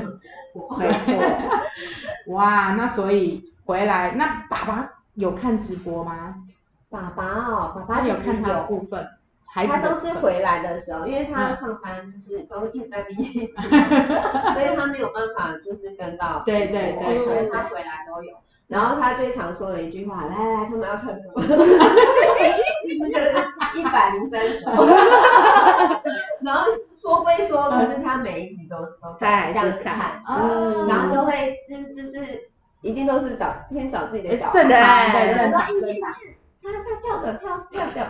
[0.77, 6.35] 没错，哇，那所以回来，那爸爸有看直播吗？
[6.89, 9.07] 爸爸哦，爸爸有看他的有，部分，
[9.53, 13.61] 他都是回来的时候，因为他要上班，就是都一直在逼一直，
[14.53, 18.33] 所以他没有办法就是跟到对对对所以他回来都有。
[18.67, 21.41] 然后他最常说的一句话，来来来，他们要称我，
[22.99, 23.43] 那个
[23.75, 24.71] 一百零三首。
[26.41, 26.65] 然后
[27.03, 29.93] 说归说，可是他每一集都都他还是这样子看。
[29.93, 30.87] 看，嗯。
[30.87, 32.39] 然后就会就是就是
[32.81, 36.13] 一定都是找先找自己的小孩，正常，对对正常对正常，
[36.63, 38.05] 他他跳的跳跳跳，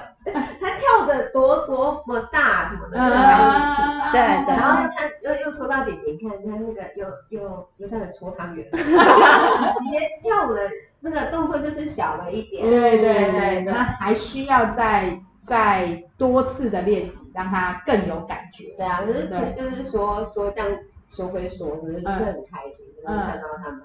[0.62, 3.82] 他跳的 多多么大什么的，就讲一起。
[4.12, 4.56] 对对。
[4.56, 18.76] 然后他又又说到姐姐，你看他那个又又又在搓汤圆，姐姐跳舞的那个动作就是小了一点，对对对，对那还需要再再多次的练习，让他更有感觉。
[18.78, 20.80] 对啊，可是就是说说这样
[21.10, 23.82] 说归说，只是就是很开心，就是看到他们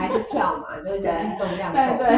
[0.00, 1.78] 还是跳嘛，就是运动量够。
[1.78, 2.16] 对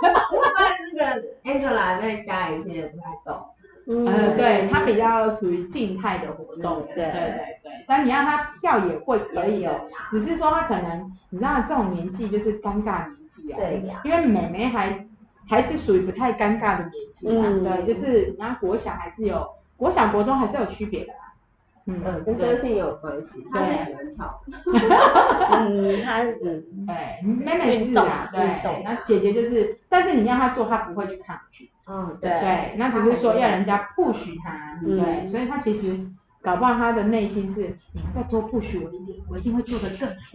[0.00, 3.44] 对，不然那个 Angela 在家里其实也不太动，
[3.86, 9.80] 嗯，对，他比较属于静态的活动，对对对对，但你让他跳也会可以的，
[10.10, 15.06] 只是说他可能你知道这种年纪就是尴尬年纪啊，对呀因为妹妹还
[15.48, 17.64] 还是属于不太尴尬的年纪啦，嗯。
[17.64, 21.18] 对，就是你看国小还是有国小国中还是有区别的啦，
[21.86, 24.40] 嗯嗯，跟个性有关系，他是喜欢跳，
[25.52, 35.98] 嗯，他嗯对，妹妹是运动啊，运动对，那姐姐就是，但是你让她做，她不会去抗拒，嗯，对对，那只是说要人家 push 她，嗯对，所以她其实
[36.40, 40.14] 搞不好她的内心是，你们再多 push 我一点，我一定会做得更好。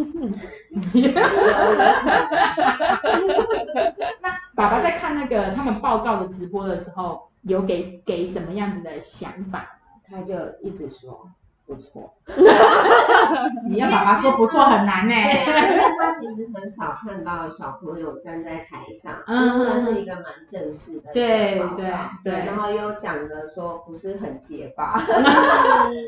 [4.21, 9.79] 那爸爸在看那个他们报告的直播的时候，有给给什么样子的想法？
[10.03, 11.29] 他就一直说
[11.65, 12.13] 不错。
[13.69, 19.61] 你要爸爸说不错很难呢、因为他其实很少看到小朋友站在台上，嗯。
[19.61, 21.89] 算是一个蛮正式的对对
[22.25, 22.33] 对。
[22.33, 24.99] 然后又讲的说不是很结巴，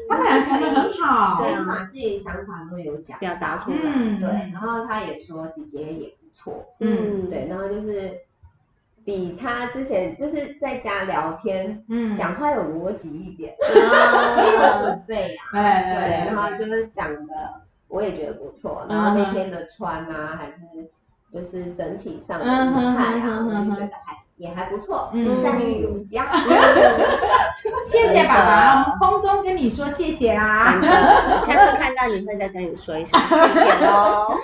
[0.10, 7.30] 他们俩讲的很好，对，把自己想法都有讲表达出来，嗯，对，然后他也说姐姐也不错，嗯。
[7.30, 8.20] 对，然后就是
[9.04, 17.34] 比他之前就是在家聊天，嗯，讲话有逻辑一点， 没有准备啊，对对，然后就是讲的
[17.88, 20.90] 我也觉得不错，然后那天的穿啊，还是
[21.34, 25.42] 就是整体上的仪态啊，我就觉得还也还不错，嗯。
[25.42, 26.26] 赞誉有加。
[27.86, 30.80] 谢谢爸爸，我们空中跟你说谢谢啦。
[31.42, 34.38] 下次看到你会再跟你说一声谢谢喽。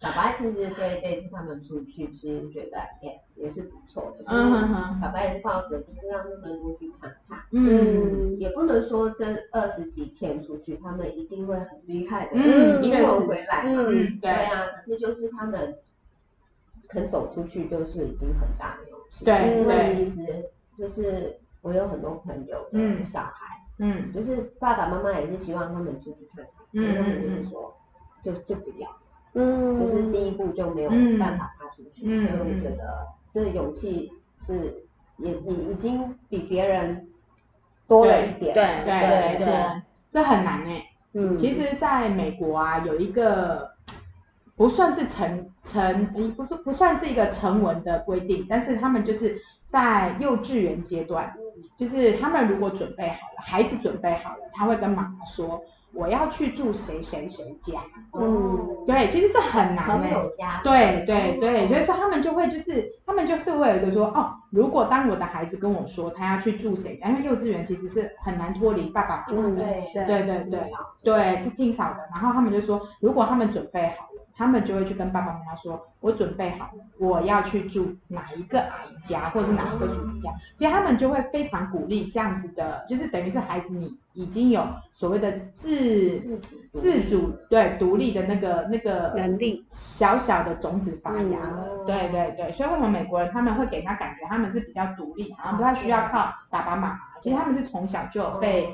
[0.00, 4.24] 爸爸其实对这次他们出去，其实觉得也也是不错的。
[4.26, 13.70] 嗯哼哼，爸爸也是抱着就是让他们多去看看，嗯也不能说这二十几天出去，他们一定会很厉害的，嗯英文回来嘛。
[13.70, 15.74] 嗯，嗯，对对啊，可是就是他们
[16.88, 19.24] 肯走出去，就是已经很大的勇气。
[19.24, 20.44] 对因为对，其实
[20.78, 23.04] 就是我有很多朋友的嗯。
[23.04, 24.12] 小孩，嗯。
[24.12, 27.74] 就是爸爸妈妈也是希望他们出去看看，嗯可是他们就是说
[28.22, 28.88] 就就不要，
[29.32, 31.18] 嗯，就是第一步就没有嗯。
[31.18, 34.84] 办法踏出去，嗯所以我觉得这个勇气是
[35.16, 37.08] 也也已经比别人
[37.88, 40.84] 多了一点，对对对对，这很难哎。
[41.16, 43.73] 嗯，其实，在美国啊，有一个
[44.56, 45.82] 不算是成成，
[46.14, 49.36] 诶不是不算是一个成文的规定，但是他们就是
[49.66, 51.34] 在幼稚园阶段，
[51.76, 55.60] 就是他们如果准备好了，孩子准备好了，他会跟妈妈说，
[55.92, 57.80] 我要去住谁谁谁家。
[58.12, 60.08] 嗯，对，其实这很难朋
[60.62, 70.60] 对对对，所以说他们就会就是他们就是会有一个说哦，如果当我的孩子跟我说他要去住谁家，因为幼稚园其实是很难脱离爸爸妈妈嗯的，对对对对对
[71.02, 72.08] 对，是挺少的。
[72.12, 80.30] 然后他们就说，如果他们准备好了，他们就会去跟爸爸妈妈说，我准备好了，我要去住哪一个阿姨家，或者是哪一个叔叔家。
[80.54, 86.40] 其实他们就会非常鼓励这样子的，就是等于是孩子你已经有所谓的自
[86.72, 91.68] 自主对独立的那个那个能力小小的种子发芽了。
[91.70, 98.72] 嗯对对对，所以为什么美国人他们会给人家感觉他们是比较独立，然后不太需要靠爸爸妈妈，其实他们是从小就有被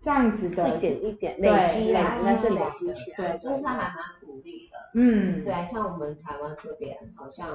[0.00, 3.38] 这样子的一点一点对累积啦，累积起来的。
[3.38, 3.96] 对对就是他还蛮
[4.32, 4.78] 鼓励的。
[4.94, 7.46] 嗯对啊，像我们台湾这边好像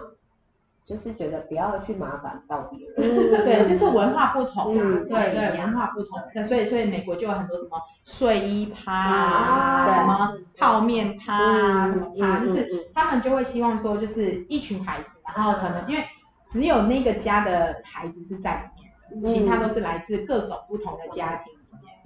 [0.86, 2.96] 就是觉得不要去麻烦到别人。
[2.98, 16.04] 嗯对，就是文化不同嘛，嗯对对，文化不同，那所以所以美国就有很多什么睡衣趴啊什么泡面趴啊，什么趴，嗯就是嗯他们就会希望说，就是一群孩子，然后可能因为
[16.48, 18.72] 只有那个家的孩子是在
[19.12, 21.54] 里面的，其他都是来自各种不同的家庭。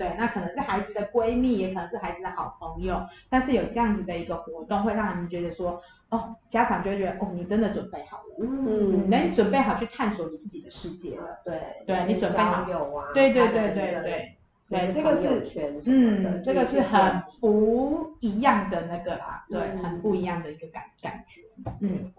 [0.02, 2.99] 对，那可能是孩子的闺蜜，也可能是孩子的好朋友，
[3.30, 5.80] 但是有这样子的一个活动，会让他们觉得说，
[6.10, 8.24] 哦，家长就会觉得，哦，你真的准备好了。
[8.39, 11.39] 嗯嗯，那你准备好去探索你自己的世界了。
[11.45, 14.38] 对对你准备好交友啊，对对对对对
[14.68, 21.41] 对，就是这个是嗯，这个是很不一样的那个啦，对，嗯很不一样的一个感感觉。
[21.80, 22.12] 嗯，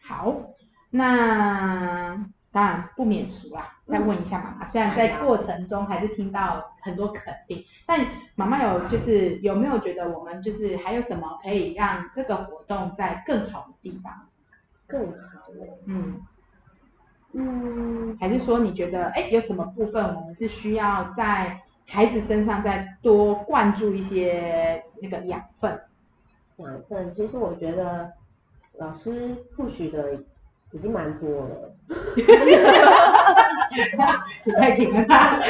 [0.00, 0.34] 好，
[0.88, 2.18] 那
[2.56, 3.76] 当然不免俗啦。
[3.86, 8.00] 再问一下妈妈，虽然在过程中还是听到很多肯定，但
[8.34, 14.26] 妈妈有就是有没有觉得我们就是还有什么可以让这个活动在更好的地方？
[14.86, 15.78] 更好了。
[15.84, 16.22] 嗯。
[17.34, 25.78] 嗯，还是说你觉得，哎，有什么部分我们是需要在孩子身上再多灌注一些那个养分？
[26.56, 28.10] 养分其实我觉得
[28.78, 30.18] 老师 push 的
[30.76, 31.72] 已经蛮多了。
[34.44, 35.40] 你太平了他。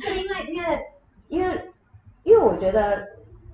[0.00, 0.86] 是因为因为
[1.28, 1.70] 因为
[2.22, 3.06] 因为我觉得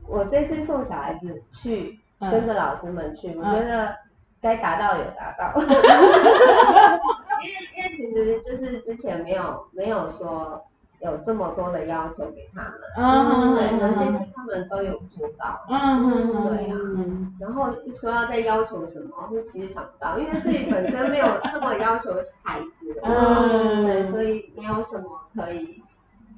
[0.07, 3.97] 我这次送小孩子去跟嗯着老师们去，我嗯觉得
[4.41, 5.53] 该达到有达到。
[7.43, 10.65] 因为因为其实就是之前没有没有说
[11.01, 15.65] 有这么多的要求给他们，嗯对，可能这嗯次他们都有做到。
[15.69, 16.77] 嗯对啊。
[16.97, 23.85] 嗯然后说要再要求什么，我其实想不到，因为自己本身没有这么要求孩子，嗯。
[23.87, 25.83] 对，所以没有什么可以，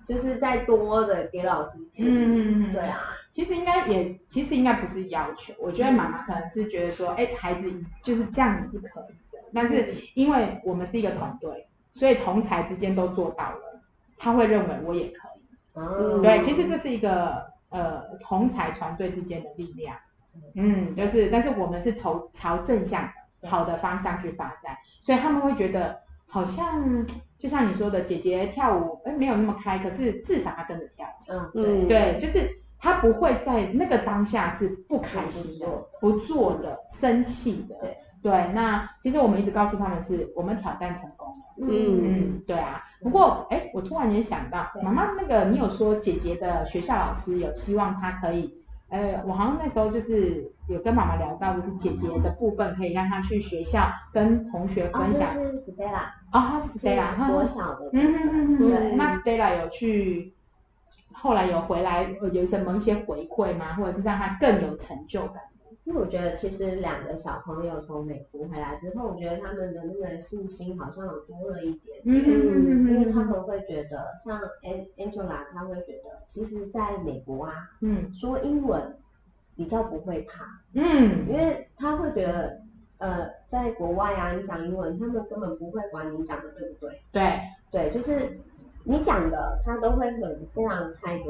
[0.07, 2.73] 就是再多的给老师建议，嗯。
[2.73, 3.01] 对啊，
[3.33, 7.71] 其实应该也，其实应该不是要求，我觉得妈妈可能是觉得说，哎，孩子
[8.03, 13.76] 就是这样子是可以的，但是因为我们是一个团队，所以同才之间都做到了，
[14.17, 15.79] 他会认为我也可以。
[15.79, 19.97] 嗯对，其实这是一个呃同才团队之间的力量，
[20.55, 23.09] 嗯，就是但是我们是朝朝正向
[23.43, 27.07] 好的方向去发展，所以他们会觉得好像
[27.39, 31.07] 就像你说的，姐姐跳舞哎没有那么开，可是至少她跟着跳，
[31.55, 32.49] 嗯对，就是
[32.79, 35.67] 她不会在那个当下是不开心的、
[36.01, 36.55] 不做。
[36.55, 37.77] 的、生气的
[38.23, 38.33] 对。
[38.55, 41.45] 那其实我们一直告诉他们是我们挑战成功了。
[41.59, 42.83] 嗯嗯，对啊。
[43.01, 48.53] 不过，哎，我突然间想到，妈妈那个你有说姐姐的学校老师有希望她可以，
[48.91, 55.35] 呃，我好像那时候就是有跟妈妈聊到，就是姐姐的部分可以让她去学校跟同学哦，分享。
[55.35, 56.03] 这是 Stella，
[56.33, 58.97] 哦，是 Stella，是国小的嗯嗯，嗯嗯。
[58.97, 60.35] 那 Stella 有去，
[61.12, 63.75] 后来有回来，呃有什么一些回馈吗？
[63.75, 65.43] 或者是让她更有成就感？
[65.87, 72.01] 因为我觉得其实两个小朋友从美国回来之后，我觉得他们的那个信心好像有多了一点。
[72.05, 78.12] 嗯因为他们会觉得，像 An- Angela，他会觉得，其实在美国啊，嗯。
[78.12, 78.97] 说英文
[79.55, 81.24] 比较不会怕，嗯。
[81.28, 82.61] 因为他会觉得，
[82.99, 88.41] 呃，在国外啊，你讲英文，他们根本不会管你讲的对不对，对，对，就是
[88.89, 91.24] 你讲的，他都会很非常开着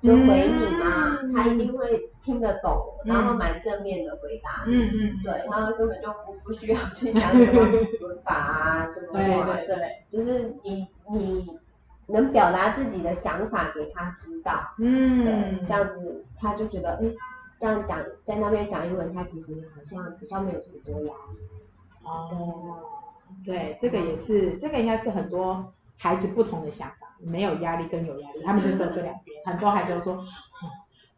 [0.00, 1.32] 你，就回你嘛，嗯。
[1.34, 4.74] 他一定会听得懂，嗯然后蛮正面的回答你。
[4.74, 7.60] 嗯嗯对，他根本就不不需要去想什么
[8.00, 11.58] 文法啊，什么对什么的，对对，就是你你
[12.06, 15.22] 能表达自己的想法给他知道，嗯。
[15.24, 17.04] 对，这样子他就觉得，哎，
[17.60, 21.38] 这样讲在那边讲英文，他其实好像比较没有这么多压力。
[22.04, 22.78] 哦，
[23.44, 25.72] 对，这个也是，这个应该是很多
[26.02, 29.40] 孩子不同的想法，没有压力跟有压力，他们就走这两边。
[29.46, 30.24] 很多孩子都说，哦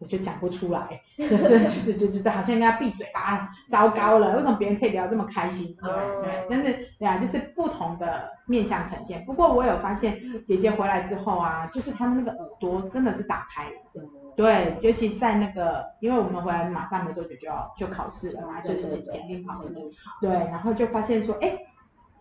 [0.00, 5.74] 我就讲不出来， 就是就是就是就好像应该闭嘴吧，糟糕了，为什么别人可以聊这么开心？
[5.82, 9.24] 对哦对，但是对啊，就是不同的面向呈现。
[9.24, 13.76] 不过我有发现，姐姐回来之后啊，就是他们那个耳朵真的是打开了。
[14.36, 19.72] 对，尤其在那个，因为我们回来马上没多久就要就考试了嘛，就是检检定考试。
[20.20, 21.56] 对，然后就发现说，哎，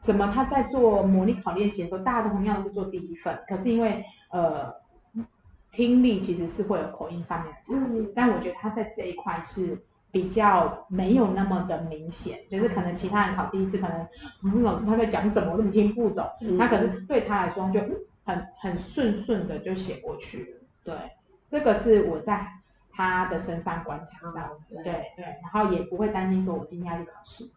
[0.03, 4.73] 怎么他在做模拟考练习的时候，大家都同样都是做第一份，可是因为呃
[5.71, 8.11] 听力其实是会有口音上面的差别，嗯。
[8.13, 9.81] 但我觉得他在这一块是
[10.11, 14.07] 比较没有那么的明显，就是可能其他人考第一次，可能
[14.43, 16.57] 嗯老师他在讲什么，我根本听不懂，嗯。
[16.57, 17.95] 他可是对他来说就嗯
[18.25, 20.95] 很很顺顺的就写过去了，对，
[21.49, 22.45] 这个是我在
[22.91, 24.83] 他的身上观察到的，嗯。
[24.83, 27.49] 对对，然后也不会担心说我今天要去考试，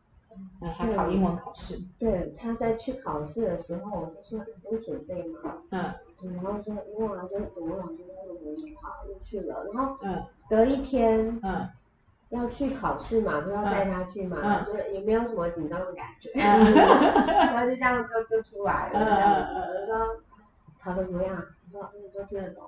[0.60, 5.56] 嗯，还考英文考试，对，他在去考试的时候，我就说你有准备吗？
[5.70, 5.92] 嗯
[6.34, 11.68] 然后说因为我就我们老师那个模拟考就去了，然后嗯隔一天嗯
[12.30, 16.74] 要去考试嘛，不是要带他去嘛，嗯就是也没有什么紧张的感觉，嗯
[17.26, 19.54] 然后就这样就就出来了，嗯这样子。
[19.54, 20.20] 嗯我说
[20.80, 21.36] 考的怎么样？
[21.72, 22.64] 我说嗯，都听得懂。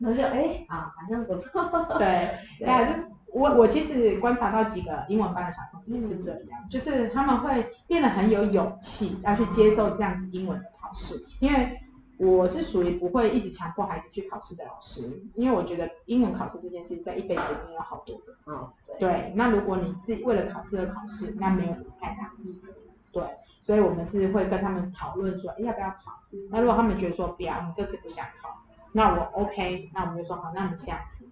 [0.00, 1.62] 然后就哎啊，好像不错。
[1.98, 2.28] 对，
[2.58, 11.80] 对对啊，就是我我其实观察到几个英文班的小朋友也是这样，就是他们会变得很有勇气，要去接受这样子英文的考试，因为
[12.18, 18.52] 我是属于不会一直强迫孩子去考试的老师，因为我觉得英文考试这件事在一辈子里面有好多个。
[18.52, 19.08] 哦，对。
[19.08, 22.72] 对，那如果你是为了考试而考试，那没有什么太大的意思。
[23.10, 23.22] 对，
[23.64, 26.20] 所以我们是会跟他们讨论说，哎，要不要考？
[26.50, 28.62] 那如果他们觉得说不要，你这次不想考，
[28.92, 31.26] 那我 OK，那我们就说好，那我们下次。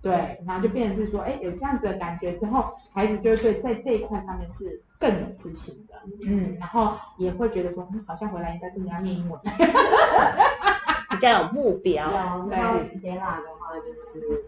[0.00, 5.94] 对，然后就变成是说，哎，有这样子的感觉之后，孩子就会对在这一块上面是更有自信的，
[6.26, 9.40] 嗯，然后也会觉得说，嗯，好像回来应该真的要念英文，
[11.10, 12.08] 比较有目标。
[12.08, 14.44] 对，然后 Stella 的话就是，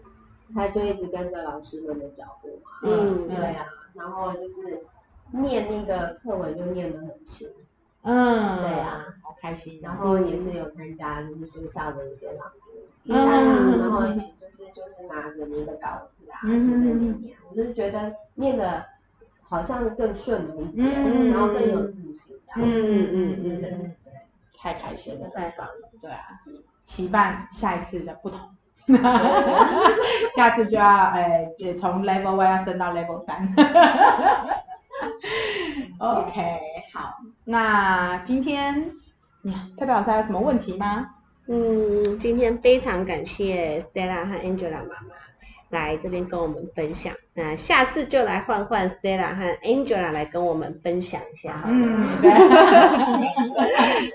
[0.53, 2.71] 他就一直跟着老师们的脚步嘛。
[2.83, 4.83] 嗯对啊，然后就是
[5.31, 7.47] 念那个课文就念得很勤，
[8.03, 18.85] 嗯，对啊，好开心，然后也是有参加就是学校的一些朗读比嗯赛啊，嗯然后就是就是拿着那个稿子啊，就嗯在念念，我就是觉得念的
[19.41, 22.77] 好像更顺了一点，嗯然后更有自信这样子。
[22.77, 23.95] 嗯嗯嗯对嗯，
[24.57, 25.27] 太开心了。
[25.29, 26.25] 太棒了，对啊，
[26.85, 28.39] 期盼下一次的不同。
[30.35, 33.53] 下次就要呃，也从 level one 要升到 level 三。
[35.99, 36.59] OK，
[36.93, 37.17] 好，
[37.51, 38.91] 那今天
[39.41, 41.07] 你佩佩老师还有什么问题吗？
[41.47, 45.15] 嗯，今天非常感谢 Stella 和 Angela 妈妈
[45.71, 47.11] 来这边跟我们分享。
[47.33, 51.63] 那下次就来换换 Stella 和 Angela 来跟我们分享一下好。
[51.69, 52.29] 嗯， 对，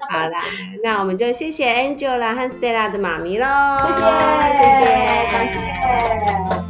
[0.09, 0.45] 好啦，
[0.85, 3.47] 那我们就谢谢 Angela 和 Stella 的妈咪喽，
[3.81, 4.05] 谢谢，
[4.59, 4.87] 谢谢，
[5.33, 6.64] 感谢